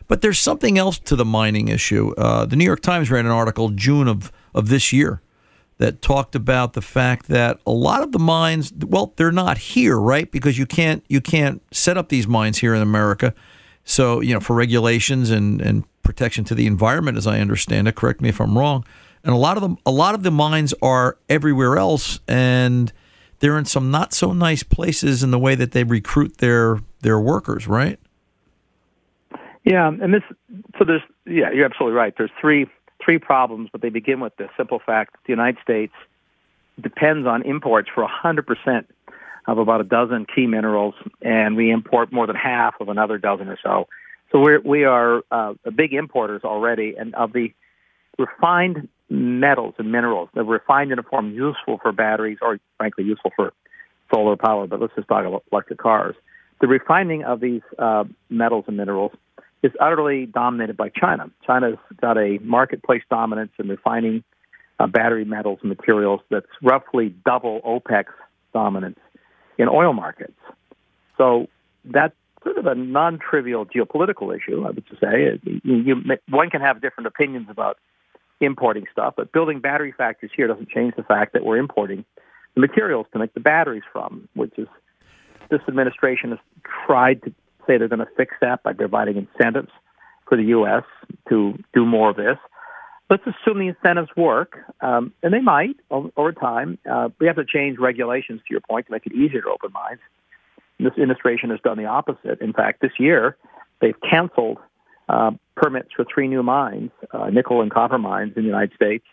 [0.08, 2.14] But there's something else to the mining issue.
[2.16, 5.20] Uh, the New York Times ran an article June of of this year
[5.76, 9.98] that talked about the fact that a lot of the mines, well, they're not here,
[9.98, 10.30] right?
[10.30, 13.34] Because you can't you can't set up these mines here in America.
[13.84, 17.94] So you know, for regulations and and protection to the environment, as I understand it.
[17.94, 18.84] Correct me if I'm wrong.
[19.24, 22.92] And a lot of them, a lot of the mines are everywhere else, and
[23.38, 27.20] they're in some not so nice places in the way that they recruit their their
[27.20, 27.98] workers, right?
[29.64, 30.22] Yeah, and this
[30.78, 32.14] so there's yeah, you're absolutely right.
[32.16, 32.66] There's three
[33.04, 35.94] three problems, but they begin with the simple fact that the United States
[36.80, 38.84] depends on imports for 100%
[39.46, 43.48] of about a dozen key minerals, and we import more than half of another dozen
[43.48, 43.88] or so.
[44.30, 47.52] So we're we are uh, big importers already, and of the
[48.18, 53.04] refined metals and minerals that are refined in a form useful for batteries, or frankly
[53.04, 53.52] useful for
[54.12, 54.66] solar power.
[54.66, 56.14] But let's just talk about electric cars.
[56.60, 59.12] The refining of these uh, metals and minerals
[59.62, 61.30] is utterly dominated by China.
[61.44, 64.22] China's got a marketplace dominance in refining
[64.78, 68.14] uh, battery metals and materials that's roughly double OPEC's
[68.52, 68.98] dominance
[69.58, 70.38] in oil markets.
[71.16, 71.48] So
[71.84, 75.38] that's sort of a non-trivial geopolitical issue, I would say.
[75.62, 75.96] You, you,
[76.28, 77.78] one can have different opinions about
[78.40, 82.04] importing stuff, but building battery factories here doesn't change the fact that we're importing
[82.54, 84.66] the materials to make the batteries from, which is
[85.50, 86.38] this administration has
[86.86, 87.30] tried to
[87.66, 89.70] say they're going to fix that by providing incentives
[90.28, 90.82] for the U.S.
[91.28, 92.38] to do more of this.
[93.12, 96.78] Let's assume the incentives work, um, and they might over time.
[96.90, 99.70] Uh, we have to change regulations, to your point, to make it easier to open
[99.70, 100.00] mines.
[100.80, 102.40] this administration has done the opposite.
[102.40, 103.36] In fact, this year
[103.82, 104.56] they've canceled
[105.10, 109.04] uh, permits for three new mines, uh, nickel and copper mines in the United States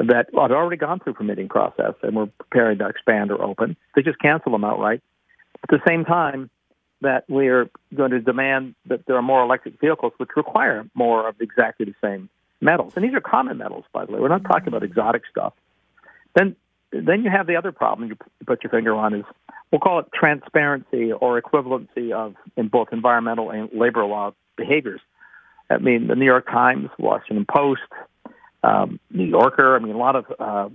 [0.00, 3.76] that had already gone through permitting process and were preparing to expand or open.
[3.94, 5.00] They just canceled them outright.
[5.62, 6.50] At the same time,
[7.02, 11.36] that we're going to demand that there are more electric vehicles which require more of
[11.40, 12.28] exactly the same
[12.60, 12.92] metals.
[12.96, 14.20] And these are common metals, by the way.
[14.20, 15.52] We're not talking about exotic stuff.
[16.34, 16.56] Then,
[16.92, 19.24] then you have the other problem you put your finger on is
[19.70, 25.00] we'll call it transparency or equivalency of in both environmental and labor law behaviors.
[25.70, 27.80] I mean, the New York Times, Washington Post,
[28.62, 29.76] um, New Yorker.
[29.76, 30.68] I mean, a lot of uh,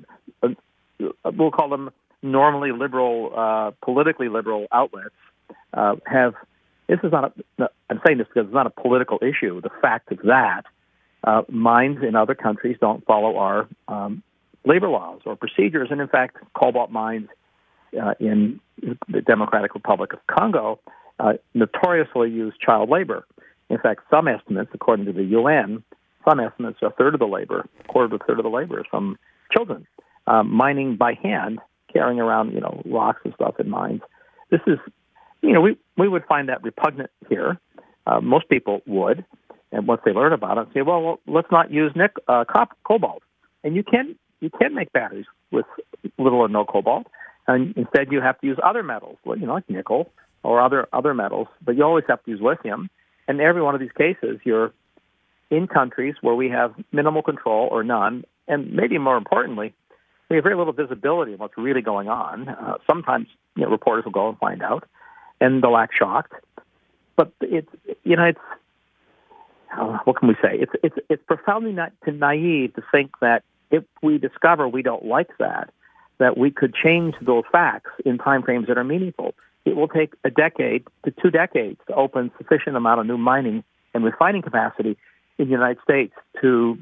[0.44, 5.16] uh, we'll call them normally liberal, uh, politically liberal outlets
[5.74, 6.34] uh, have.
[6.88, 7.34] This is not.
[7.60, 9.62] A, I'm saying this because it's not a political issue.
[9.62, 10.64] The fact of that,
[11.24, 14.24] uh, mines in other countries don't follow our um,
[14.66, 17.28] labor laws or procedures, and in fact, cobalt mines
[18.02, 18.60] uh, in
[19.08, 20.80] the Democratic Republic of Congo
[21.20, 23.26] uh, notoriously use child labor.
[23.70, 25.84] In fact, some estimates, according to the UN,
[26.28, 28.80] some estimates a third of the labor, a quarter of a third of the labor
[28.80, 29.18] is from
[29.56, 29.86] children
[30.28, 31.60] um, mining by hand,
[31.92, 34.02] carrying around you know rocks and stuff in mines.
[34.52, 34.78] This is,
[35.42, 37.60] you know, we we would find that repugnant here.
[38.08, 39.26] Uh, most people would,
[39.72, 43.24] and once they learn about it, say, well, let's not use nic- uh, cop- cobalt.
[43.64, 45.66] And you can you can make batteries with
[46.18, 47.08] little or no cobalt,
[47.48, 50.10] and instead you have to use other metals, you know, like nickel
[50.44, 51.48] or other other metals.
[51.64, 52.90] But you always have to use lithium.
[53.28, 54.74] And in every one of these cases, you're
[55.52, 59.74] in countries where we have minimal control or none, and maybe more importantly,
[60.30, 62.50] we have very little visibility of what's really going on.
[62.50, 64.88] Uh, sometimes you know, reporters will go and find out,
[65.42, 66.34] and they'll act shocked.
[67.16, 67.70] But it's
[68.04, 68.40] you know it's
[69.78, 70.58] uh, what can we say?
[70.60, 75.30] It's it's it's profoundly not naive to think that if we discover we don't like
[75.40, 75.70] that,
[76.18, 79.34] that we could change those facts in time frames that are meaningful.
[79.66, 83.64] It will take a decade to two decades to open sufficient amount of new mining
[83.94, 84.98] and refining capacity
[85.38, 86.78] in the United States to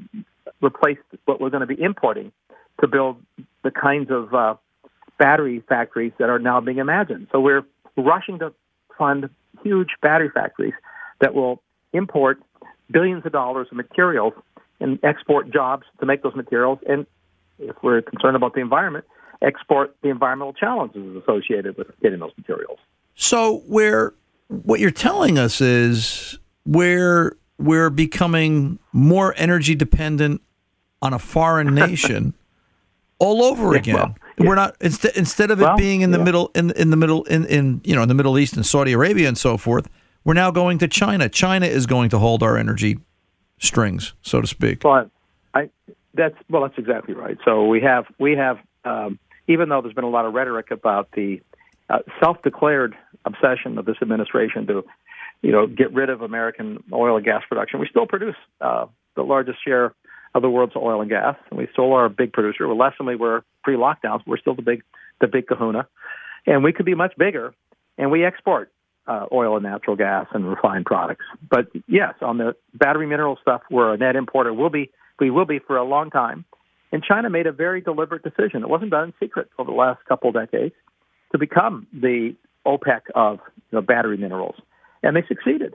[0.62, 2.32] replace what we're going to be importing
[2.80, 3.20] to build
[3.64, 4.54] the kinds of uh,
[5.18, 7.26] battery factories that are now being imagined.
[7.32, 7.64] So we're
[7.96, 8.52] rushing to
[8.96, 9.28] fund
[9.62, 10.74] huge battery factories
[11.20, 11.60] that will
[11.92, 12.40] import
[12.90, 14.32] billions of dollars of materials
[14.80, 16.78] and export jobs to make those materials.
[16.88, 17.06] And
[17.58, 19.04] if we're concerned about the environment,
[19.42, 22.78] export the environmental challenges associated with getting those materials.
[23.14, 24.14] So where
[24.48, 30.40] what you're telling us is where we're becoming more energy dependent
[31.02, 32.34] on a foreign nation
[33.18, 33.94] all over Yeah, again.
[33.96, 36.24] well, We're not instead instead of it Well, being in the yeah.
[36.24, 38.92] middle in in the middle in, in you know in the Middle East and Saudi
[38.92, 39.88] Arabia and so forth.
[40.28, 41.30] We're now going to China.
[41.30, 42.98] China is going to hold our energy
[43.58, 44.84] strings, so to speak.
[44.84, 45.10] Well,
[45.54, 45.70] I
[46.12, 47.38] that's well, that's exactly right.
[47.46, 51.12] So we have we have um, even though there's been a lot of rhetoric about
[51.12, 51.40] the
[51.88, 54.84] uh, self-declared obsession of this administration to
[55.40, 58.84] you know get rid of American oil and gas production, we still produce uh,
[59.16, 59.94] the largest share
[60.34, 62.68] of the world's oil and gas, and we still are a big producer.
[62.68, 64.26] We're less than we were pre-lockdowns.
[64.26, 64.82] We're still the big
[65.22, 65.88] the big Kahuna,
[66.46, 67.54] and we could be much bigger.
[67.96, 68.70] And we export
[69.08, 71.24] uh, oil and natural gas and refined products.
[71.50, 74.52] But yes, on the battery mineral stuff, we're a net importer.
[74.52, 76.44] We'll be we will be for a long time.
[76.92, 78.62] And China made a very deliberate decision.
[78.62, 80.74] It wasn't done in secret over the last couple of decades
[81.32, 82.34] to become the
[82.66, 83.40] OPEC of
[83.70, 84.56] you know, battery minerals,
[85.02, 85.74] and they succeeded.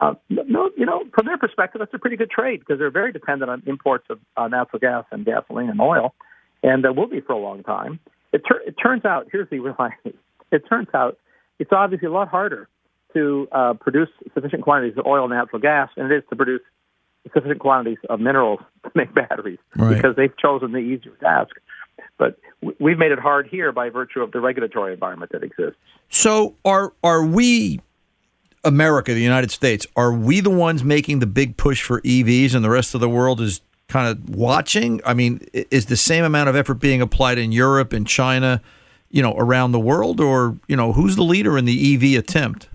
[0.00, 3.12] Uh, no, you know, from their perspective, that's a pretty good trade because they're very
[3.12, 6.14] dependent on imports of uh, natural gas and gasoline and oil,
[6.62, 8.00] and uh, will be for a long time.
[8.32, 9.94] It, it turns out, here's the reality.
[10.50, 11.16] It turns out
[11.58, 12.68] it's obviously a lot harder
[13.14, 16.60] to uh, produce sufficient quantities of oil and natural gas than it is to produce
[17.32, 19.96] sufficient quantities of minerals to make batteries Right.
[19.96, 21.54] because they've chosen the easier task.
[22.18, 22.38] But
[22.80, 25.78] we've made it hard here by virtue of the regulatory environment that exists.
[26.08, 27.80] So are are we
[28.64, 32.64] America, the United States, are we the ones making the big push for EVs and
[32.64, 35.00] the rest of the world is kind of watching?
[35.04, 38.60] I mean, is the same amount of effort being applied in Europe and China,
[39.10, 42.68] you know, around the world or, you know, who's the leader in the EV attempt?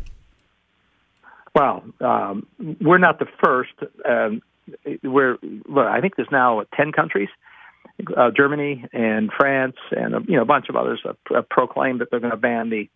[1.58, 2.46] Well, um,
[2.80, 3.72] we're not the first.
[4.08, 4.44] Um,
[5.02, 7.30] we're well, I think there's now ten countries,
[8.16, 12.02] uh, Germany and France and uh, you know a bunch of others have, have proclaimed
[12.02, 12.88] that they're going to ban the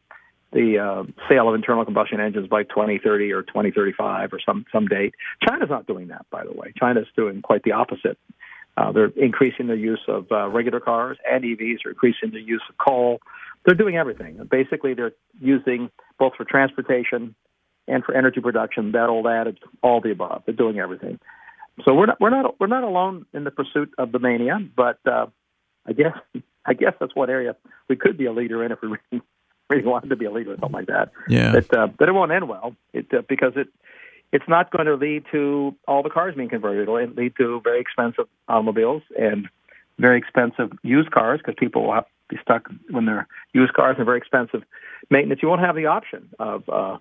[0.53, 5.15] the uh, sale of internal combustion engines by 2030 or 2035 or some some date.
[5.47, 6.71] China's not doing that, by the way.
[6.77, 8.19] China's doing quite the opposite.
[8.77, 11.77] Uh, they're increasing the use of uh, regular cars and EVs.
[11.83, 13.21] They're increasing the use of coal.
[13.65, 14.39] They're doing everything.
[14.51, 15.89] Basically, they're using
[16.19, 17.33] both for transportation
[17.87, 18.91] and for energy production.
[18.91, 20.43] That old adage, all the above.
[20.45, 21.19] They're doing everything.
[21.85, 24.99] So we're not we're not we're not alone in the pursuit of the mania, but
[25.05, 25.27] uh,
[25.85, 26.17] I guess
[26.65, 27.55] I guess that's what area
[27.87, 29.23] we could be a leader in if we really,
[29.69, 31.11] really want to be a leader or something like that.
[31.27, 31.51] Yeah.
[31.51, 32.75] But uh, but it won't end well.
[32.93, 33.67] It uh, because it
[34.31, 36.83] it's not going to lead to all the cars being converted.
[36.83, 39.49] It'll lead to very expensive automobiles and
[39.99, 43.95] very expensive used cars because people will have to be stuck when they're used cars
[43.97, 44.63] and very expensive
[45.09, 45.41] maintenance.
[45.41, 46.97] You won't have the option of uh,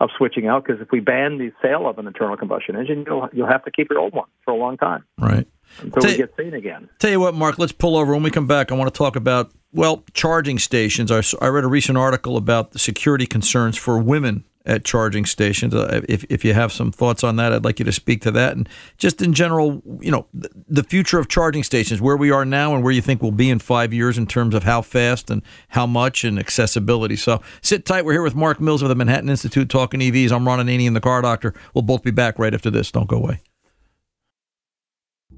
[0.00, 3.28] of switching out because if we ban the sale of an internal combustion engine, you'll
[3.32, 5.46] you'll have to keep your old one for a long time Right.
[5.80, 6.88] until Tell- we get sane again.
[6.98, 8.12] Tell you what, Mark, let's pull over.
[8.12, 11.10] When we come back, I want to talk about, well, charging stations.
[11.10, 15.74] I, I read a recent article about the security concerns for women at charging stations.
[15.74, 18.30] Uh, if, if you have some thoughts on that, I'd like you to speak to
[18.32, 18.56] that.
[18.56, 22.74] And just in general, you know, the, future of charging stations, where we are now
[22.74, 25.42] and where you think we'll be in five years in terms of how fast and
[25.70, 27.16] how much and accessibility.
[27.16, 28.04] So sit tight.
[28.04, 30.30] We're here with Mark Mills of the Manhattan Institute talking EVs.
[30.30, 31.52] I'm Ron Ananian, the car doctor.
[31.74, 32.90] We'll both be back right after this.
[32.90, 33.40] Don't go away.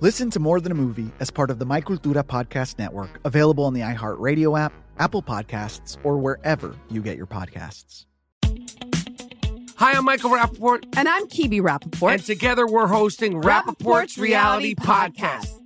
[0.00, 3.64] Listen to More Than a Movie as part of the My Cultura Podcast Network, available
[3.64, 8.04] on the iHeartRadio app, Apple Podcasts, or wherever you get your podcasts.
[9.76, 10.84] Hi, I'm Michael Rapaport.
[10.98, 12.12] And I'm Kibi Rapaport.
[12.12, 15.65] And together we're hosting Rapaport's Reality Podcast.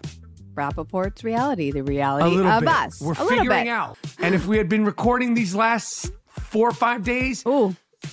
[0.61, 2.69] Rapaport's reality, the reality of bit.
[2.69, 3.01] us.
[3.01, 3.67] We're a figuring bit.
[3.67, 3.97] out.
[4.19, 7.43] And if we had been recording these last four or five days,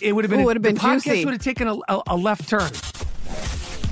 [0.00, 1.24] it would have been Ooh, would've been the podcast juicy.
[1.24, 2.70] would have taken a, a, a left turn.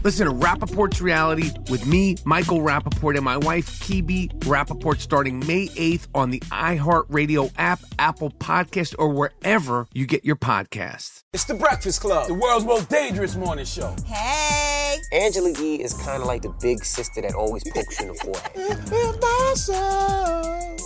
[0.06, 5.66] Listen to Rapaport's reality with me, Michael Rapaport, and my wife, Kibi Rapaport, starting May
[5.66, 11.24] 8th on the iHeartRadio app, Apple Podcast, or wherever you get your podcasts.
[11.32, 13.96] It's the Breakfast Club, the world's most dangerous morning show.
[14.06, 14.94] Hey!
[15.10, 18.14] Angela Yee is kind of like the big sister that always pokes you in the
[18.14, 18.52] forehead.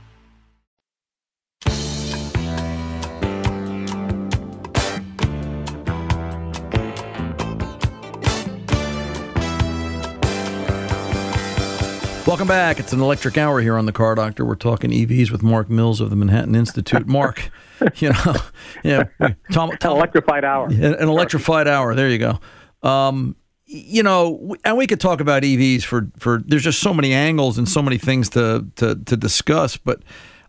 [12.27, 12.79] Welcome back.
[12.79, 14.45] It's an electric hour here on the Car Doctor.
[14.45, 17.07] We're talking EVs with Mark Mills of the Manhattan Institute.
[17.07, 17.49] Mark,
[17.95, 18.35] you know,
[18.83, 19.05] yeah,
[19.51, 20.67] Tom, Tom, electrified hour.
[20.67, 21.95] an electrified hour.
[21.95, 22.39] There you go.
[22.87, 26.43] Um, you know, and we could talk about EVs for for.
[26.45, 30.01] There's just so many angles and so many things to to to discuss, but.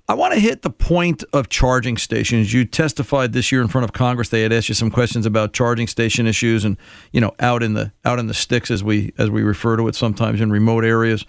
[0.09, 2.53] I want to hit the point of charging stations.
[2.53, 4.29] You testified this year in front of Congress.
[4.29, 6.77] They had asked you some questions about charging station issues, and
[7.13, 9.87] you know, out in the out in the sticks, as we as we refer to
[9.87, 11.25] it sometimes in remote areas.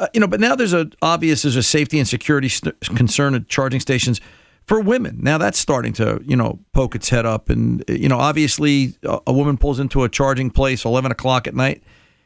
[0.00, 3.34] Uh, you know, but now there's a obvious there's a safety and security st- concern
[3.34, 4.20] at charging stations
[4.64, 5.18] for women.
[5.20, 8.94] Now that's starting to you know poke its head up, and uh, you know, obviously
[9.04, 11.82] a, a woman pulls into a charging place 11 o'clock at night.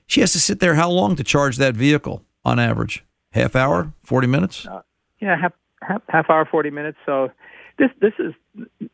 [0.07, 3.05] She has to sit there how long to charge that vehicle on average?
[3.33, 4.67] Half hour, 40 minutes.
[4.67, 4.83] Uh,
[5.25, 6.99] yeah, half, half half hour, forty minutes.
[7.07, 7.31] So
[7.79, 8.35] this this is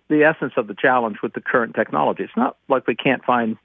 [0.09, 2.22] the essence of the challenge with the current technology.
[2.22, 3.57] It's not like we can't find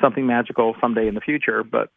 [0.00, 1.90] something magical someday in the future, but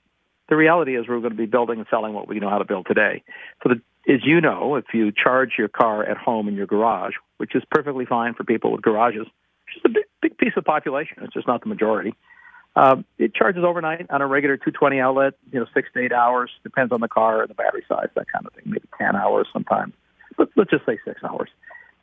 [0.51, 2.65] the reality is we're going to be building and selling what we know how to
[2.65, 3.23] build today.
[3.63, 7.13] So, the, as you know, if you charge your car at home in your garage,
[7.37, 9.27] which is perfectly fine for people with garages,
[9.65, 12.13] which is a big, big piece of the population, it's just not the majority.
[12.75, 16.51] Um, it charges overnight on a regular 220 outlet, you know, six to eight hours,
[16.63, 19.47] depends on the car and the battery size, that kind of thing, maybe 10 hours
[19.53, 19.93] sometimes.
[20.37, 21.49] But let's just say six hours.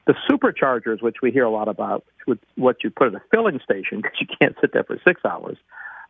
[0.06, 3.60] The superchargers, which we hear a lot about, which what you put at a filling
[3.62, 5.58] station because you can't sit there for six hours,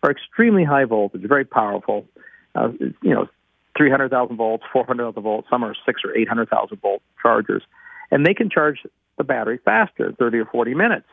[0.03, 2.07] are extremely high voltage, very powerful.
[2.55, 3.29] Uh, you know,
[3.77, 5.49] 300,000 volts, 400,000 volts.
[5.51, 7.63] Some are six or 800,000 volt chargers,
[8.11, 8.81] and they can charge
[9.17, 11.07] the battery faster, 30 or 40 minutes.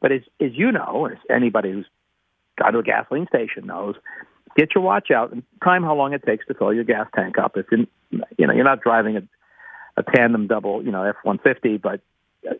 [0.00, 1.86] But as, as you know, as anybody who's
[2.60, 3.96] gone to a gasoline station knows,
[4.56, 7.38] get your watch out and time how long it takes to fill your gas tank
[7.38, 7.56] up.
[7.56, 9.22] If you you know you're not driving a,
[9.96, 12.00] a tandem double, you know F-150, but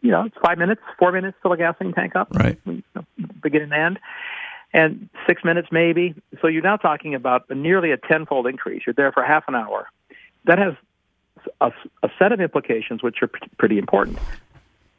[0.03, 2.59] you know it's five minutes, four minutes to fill a gasoline tank up, right?
[2.66, 3.05] You know,
[3.43, 3.99] beginning and end,
[4.72, 6.14] and six minutes maybe.
[6.40, 8.82] So you're now talking about nearly a tenfold increase.
[8.86, 9.88] You're there for half an hour.
[10.44, 10.74] That has
[11.60, 14.18] a, a set of implications which are pretty important.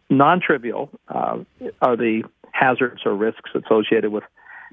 [0.09, 1.39] Non-trivial uh,
[1.81, 4.23] are the hazards or risks associated with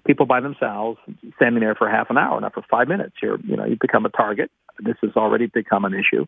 [0.07, 0.99] people by themselves
[1.36, 3.16] standing there for half an hour, not for five minutes.
[3.22, 4.51] You're, you know, you become a target.
[4.78, 6.26] This has already become an issue.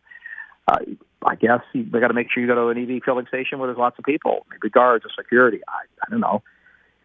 [0.67, 0.79] Uh,
[1.25, 3.59] I guess you, they got to make sure you go to an EV filling station
[3.59, 5.61] where there's lots of people, maybe guards or security.
[5.67, 6.43] I, I don't know,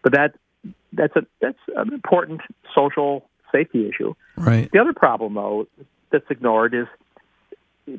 [0.03, 0.35] but that
[0.93, 2.41] that's a that's an important
[2.75, 4.15] social safety issue.
[4.37, 4.71] Right.
[4.73, 5.67] The other problem, though,
[6.11, 6.87] that's ignored is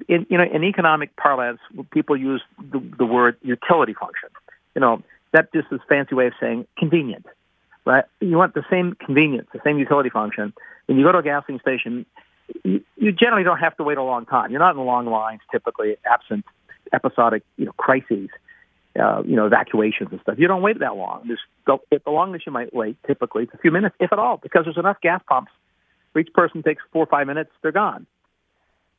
[0.08, 1.60] in you know in economic parlance,
[1.92, 2.42] people use
[2.72, 4.30] the, the word utility function.
[4.76, 7.26] You know that just is a fancy way of saying convenient
[7.86, 8.06] right?
[8.20, 10.54] You want the same convenience, the same utility function.
[10.86, 12.06] When you go to a gasoline station,
[12.64, 14.52] you, you generally don't have to wait a long time.
[14.52, 16.46] You're not in long lines typically, absent
[16.92, 18.30] episodic, you know, crises,
[19.00, 20.36] uh, you know, evacuations and stuff.
[20.38, 21.24] You don't wait that long.
[21.28, 24.38] Just the, the longest you might wait typically is a few minutes, if at all,
[24.38, 25.52] because there's enough gas pumps.
[26.12, 28.06] For each person takes four or five minutes, they're gone.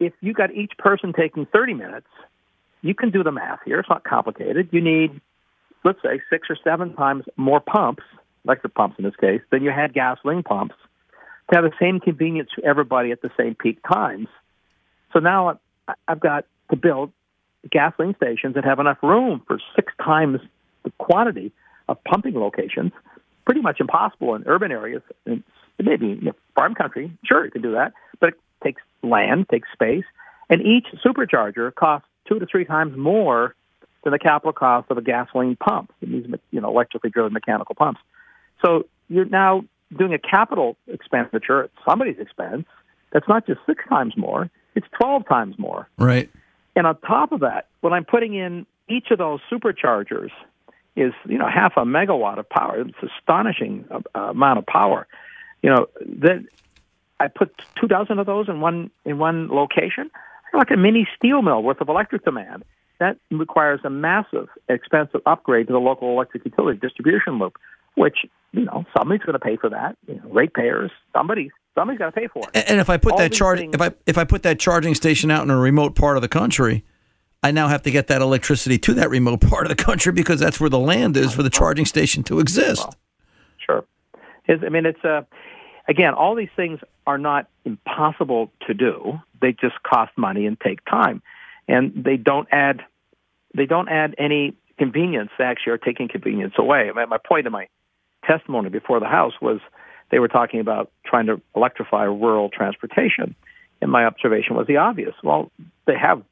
[0.01, 2.09] If you got each person taking 30 minutes,
[2.82, 3.78] you can do the math here.
[3.78, 4.68] It's not complicated.
[4.72, 5.20] You need,
[5.84, 8.03] let's say, six or seven times more pumps
[8.45, 10.74] electric pumps in this case, than you had gasoline pumps
[11.51, 14.28] to have the same convenience to everybody at the same peak times.
[15.12, 15.59] So now
[16.09, 17.12] I've got to build
[17.70, 20.40] gasoline stations that have enough room for six times
[20.82, 21.52] the quantity
[21.88, 22.92] of pumping locations.
[23.44, 25.02] Pretty much impossible in urban areas.
[25.78, 29.68] Maybe in a farm country, sure, you can do that, but it takes land, takes
[29.72, 30.04] space,
[30.48, 33.54] and each supercharger costs two to three times more
[34.02, 35.92] than the capital cost of a gasoline pump.
[36.00, 38.00] These, you know, electrically driven mechanical pumps.
[38.64, 39.64] So you're now
[39.96, 42.66] doing a capital expenditure at somebody's expense.
[43.12, 45.88] That's not just six times more; it's twelve times more.
[45.98, 46.30] Right.
[46.77, 50.31] And on top of that, when I'm putting in each of those superchargers
[50.97, 52.81] is you know half a megawatt of power.
[52.81, 55.07] It's astonishing uh, amount of power.
[55.62, 55.89] You know
[56.20, 56.45] that
[57.18, 60.11] I put two dozen of those in one in one location,
[60.53, 62.64] like a mini steel mill worth of electric demand.
[63.01, 67.59] That requires a massive, expensive upgrade to the local electric utility distribution loop,
[67.97, 68.18] which
[68.53, 69.97] you know somebody's going to pay for that.
[70.07, 72.64] You know, ratepayers, somebody somebody's got to pay for it.
[72.68, 74.95] And if I put All that charge, things- if I if I put that charging
[74.95, 76.85] station out in a remote part of the country,
[77.43, 80.41] I now have to get that electricity to that remote part of the country because
[80.41, 82.87] that's where the land is for the charging station to exist.
[83.59, 83.85] Sure.
[84.47, 85.22] Is I mean, it's uh,
[85.89, 89.20] again, all these things are not impossible to do.
[89.41, 91.22] They just cost money and take time,
[91.68, 92.83] and they don't add
[93.55, 95.31] they don't add any convenience.
[95.39, 96.91] They actually are taking convenience away.
[96.91, 97.68] I mean, my point in my
[98.27, 99.61] testimony before the House was
[100.14, 103.34] they were talking about trying to electrify rural transportation,
[103.82, 105.12] and my observation was the obvious.
[105.24, 105.50] Well,
[105.88, 106.22] they have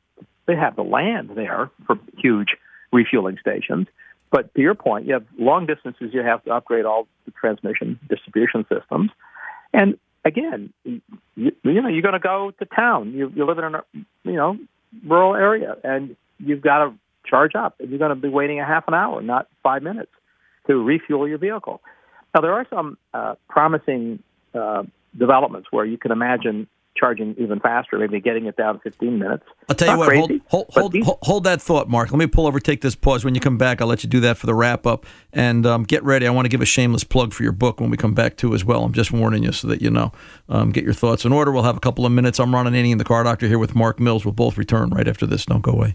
[0.46, 2.50] they have the land there for huge
[2.92, 3.88] refueling stations.
[4.30, 6.10] But to your point, you have long distances.
[6.14, 9.10] You have to upgrade all the transmission distribution systems,
[9.72, 11.00] and again, you,
[11.34, 13.14] you know, you're going to go to town.
[13.14, 13.82] You, you live in a
[14.22, 14.58] you know
[15.04, 16.94] rural area, and you've got to
[17.26, 20.12] charge up, and you're going to be waiting a half an hour, not five minutes,
[20.68, 21.82] to refuel your vehicle.
[22.34, 24.22] Now, there are some uh, promising
[24.54, 24.84] uh,
[25.18, 29.44] developments where you can imagine charging even faster, maybe getting it down to 15 minutes.
[29.68, 30.14] I'll tell you Not what.
[30.14, 32.10] Hold, crazy, hold, hold, hold, hold that thought, Mark.
[32.10, 33.24] Let me pull over, take this pause.
[33.24, 35.06] When you come back, I'll let you do that for the wrap up.
[35.32, 36.26] And um, get ready.
[36.26, 38.54] I want to give a shameless plug for your book when we come back too,
[38.54, 38.84] as well.
[38.84, 40.12] I'm just warning you so that you know.
[40.48, 41.50] Um, get your thoughts in order.
[41.50, 42.38] We'll have a couple of minutes.
[42.38, 44.24] I'm Ron Ananian, the car doctor, here with Mark Mills.
[44.24, 45.46] We'll both return right after this.
[45.46, 45.94] Don't go away.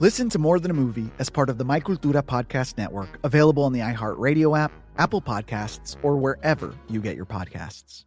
[0.00, 3.62] Listen to More Than a Movie as part of the My Cultura Podcast Network, available
[3.62, 8.04] on the iHeartRadio app, Apple Podcasts, or wherever you get your podcasts.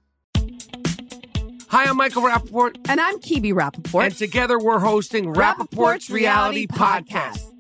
[1.70, 2.78] Hi, I'm Michael Rapaport.
[2.90, 4.06] And I'm Kibi Rapaport.
[4.06, 7.57] And together we're hosting Rapaport's Reality Podcast.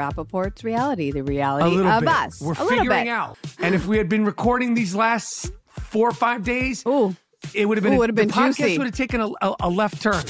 [0.00, 2.08] Rapaport's reality, the A reality of bit.
[2.08, 2.40] us.
[2.40, 3.36] We're a little figuring out.
[3.58, 6.82] And if we had been recording these last four or five days,
[7.54, 8.78] it would have been Ooh, would've been the podcast juicy.
[8.78, 10.22] would have taken a, a, a left turn.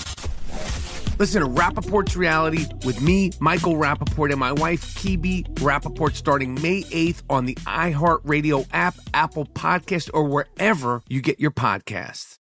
[1.18, 6.82] Listen to Rapaport's reality with me, Michael Rapaport, and my wife, Kibi Rapaport, starting May
[6.84, 12.38] 8th on the iHeartRadio app, Apple Podcast, or wherever you get your podcasts.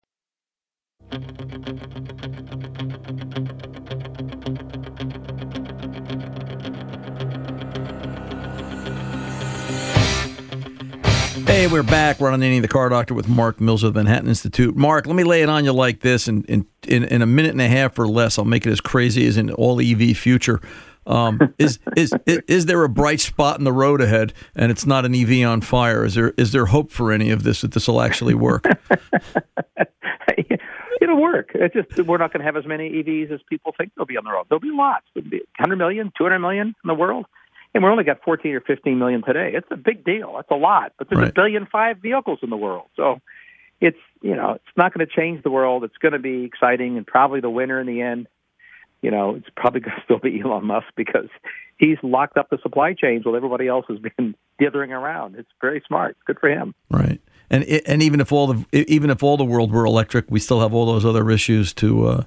[11.44, 12.22] Hey, we're back.
[12.22, 14.74] We're on Annie the Car Doctor with Mark Mills of the Manhattan Institute.
[14.74, 16.30] Mark, let me lay it on you like this.
[16.30, 18.80] In, in, in, in a minute and a half or less, I'll make it as
[18.80, 20.62] crazy as an all EV future.
[21.06, 24.86] Um, is, is is is there a bright spot in the road ahead, and it's
[24.86, 26.06] not an EV on fire?
[26.06, 28.66] Is there is there hope for any of this that this will actually work?
[31.02, 31.52] It'll work.
[31.54, 34.16] It's just we're not going to have as many EVs as people think there'll be
[34.16, 34.46] on the road.
[34.50, 35.06] There'll be lots.
[35.14, 37.26] There'll be 100 million, 200 million in the world.
[37.76, 39.52] And we're only got 14 or 15 million today.
[39.54, 40.34] It's a big deal.
[40.38, 40.94] That's a lot.
[40.98, 42.88] But there's a billion five vehicles in the world.
[42.96, 43.20] So
[43.82, 45.84] it's, you know, it's not going to change the world.
[45.84, 48.28] It's going to be exciting and probably the winner in the end.
[49.02, 51.28] You know, it's probably going to still be Elon Musk because
[51.76, 55.36] he's locked up the supply chains while everybody else has been dithering around.
[55.36, 56.16] It's very smart.
[56.26, 56.74] Good for him.
[56.90, 57.20] Right.
[57.50, 60.62] And and even if all the even if all the world were electric, we still
[60.62, 62.24] have all those other issues to uh,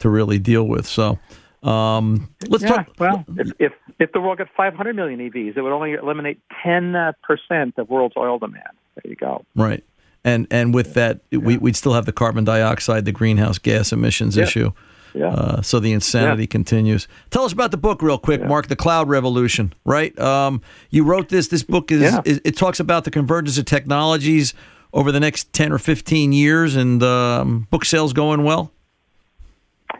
[0.00, 0.86] to really deal with.
[0.86, 1.18] So
[1.62, 2.88] um, let's yeah, talk.
[2.98, 6.94] Well, if, if if the world got 500 million EVs, it would only eliminate 10
[7.22, 8.64] percent of world's oil demand.
[8.94, 9.44] There you go.
[9.54, 9.84] Right.
[10.24, 14.36] And and with that, we, we'd still have the carbon dioxide, the greenhouse gas emissions
[14.36, 14.44] Yeah.
[14.44, 14.72] issue.
[15.14, 15.28] Yeah.
[15.28, 17.08] Uh, so the insanity continues.
[17.30, 18.68] Tell us about the book real quick, Mark.
[18.68, 19.72] The Cloud Revolution.
[19.84, 20.16] Right.
[20.18, 21.48] Um, you wrote this.
[21.48, 22.20] This book is, Yeah.
[22.24, 24.54] is it talks about the convergence of technologies
[24.92, 28.70] over the next ten or fifteen years, and um, book sales going well.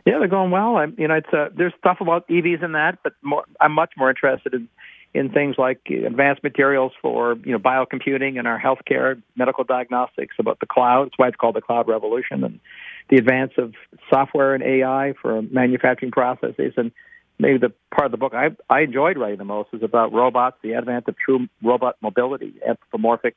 [0.07, 0.77] Yeah, they're going well.
[0.77, 3.93] I, you know, it's uh, there's stuff about EVs in that, but more, I'm much
[3.97, 4.69] more interested in
[5.15, 10.61] in things like advanced materials for you know biocomputing and our healthcare, medical diagnostics, about
[10.61, 11.07] the cloud.
[11.07, 12.61] That's why it's called the cloud revolution, and
[13.09, 13.75] the advance of
[14.11, 16.75] software and AI for manufacturing processes.
[16.77, 16.93] And
[17.39, 20.59] maybe the part of the book I I enjoyed writing the most is about robots,
[20.63, 23.37] the advent of true robot mobility, anthropomorphic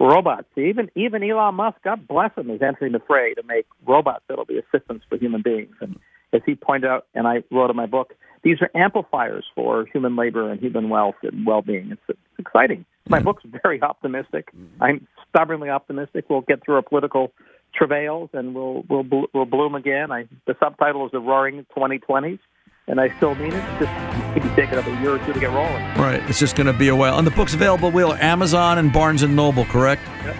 [0.00, 0.48] robots.
[0.56, 4.44] Even even Elon Musk, God bless him, is entering the fray to make robots that'll
[4.44, 5.74] be assistants for human beings.
[5.80, 5.98] And
[6.32, 10.16] as he pointed out, and I wrote in my book, these are amplifiers for human
[10.16, 11.90] labor and human wealth and well-being.
[11.92, 12.84] It's, it's exciting.
[13.08, 14.50] My book's very optimistic.
[14.80, 16.26] I'm stubbornly optimistic.
[16.28, 17.32] We'll get through our political
[17.74, 20.12] travails and we'll we'll we'll bloom again.
[20.12, 22.38] I, the subtitle is "The Roaring 2020s,"
[22.86, 23.80] and I still mean it.
[23.80, 23.92] Just
[24.34, 25.82] maybe take another year or two to get rolling.
[25.96, 26.22] Right.
[26.28, 27.18] It's just going to be a while.
[27.18, 27.90] And the book's available.
[27.90, 30.02] Will Amazon and Barnes and Noble, correct?
[30.24, 30.36] Yep.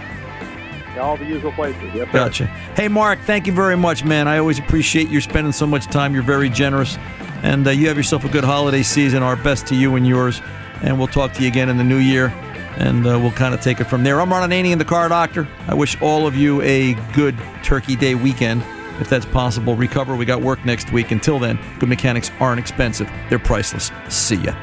[0.98, 1.92] All the usual places.
[1.92, 2.06] Sir.
[2.12, 2.46] Gotcha.
[2.76, 4.28] Hey, Mark, thank you very much, man.
[4.28, 6.14] I always appreciate you spending so much time.
[6.14, 6.98] You're very generous.
[7.42, 9.22] And uh, you have yourself a good holiday season.
[9.22, 10.40] Our best to you and yours.
[10.82, 12.28] And we'll talk to you again in the new year.
[12.76, 14.20] And uh, we'll kind of take it from there.
[14.20, 15.48] I'm Ron Ananian, the car doctor.
[15.66, 18.62] I wish all of you a good Turkey Day weekend.
[19.00, 20.16] If that's possible, recover.
[20.16, 21.10] We got work next week.
[21.10, 23.90] Until then, good mechanics aren't expensive, they're priceless.
[24.08, 24.54] See ya.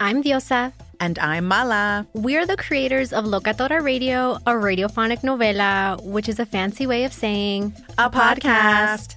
[0.00, 0.72] I'm Diosa.
[1.02, 2.06] And I'm Mala.
[2.12, 7.12] We're the creators of Locatora Radio, a radiophonic novela, which is a fancy way of
[7.12, 9.16] saying a podcast.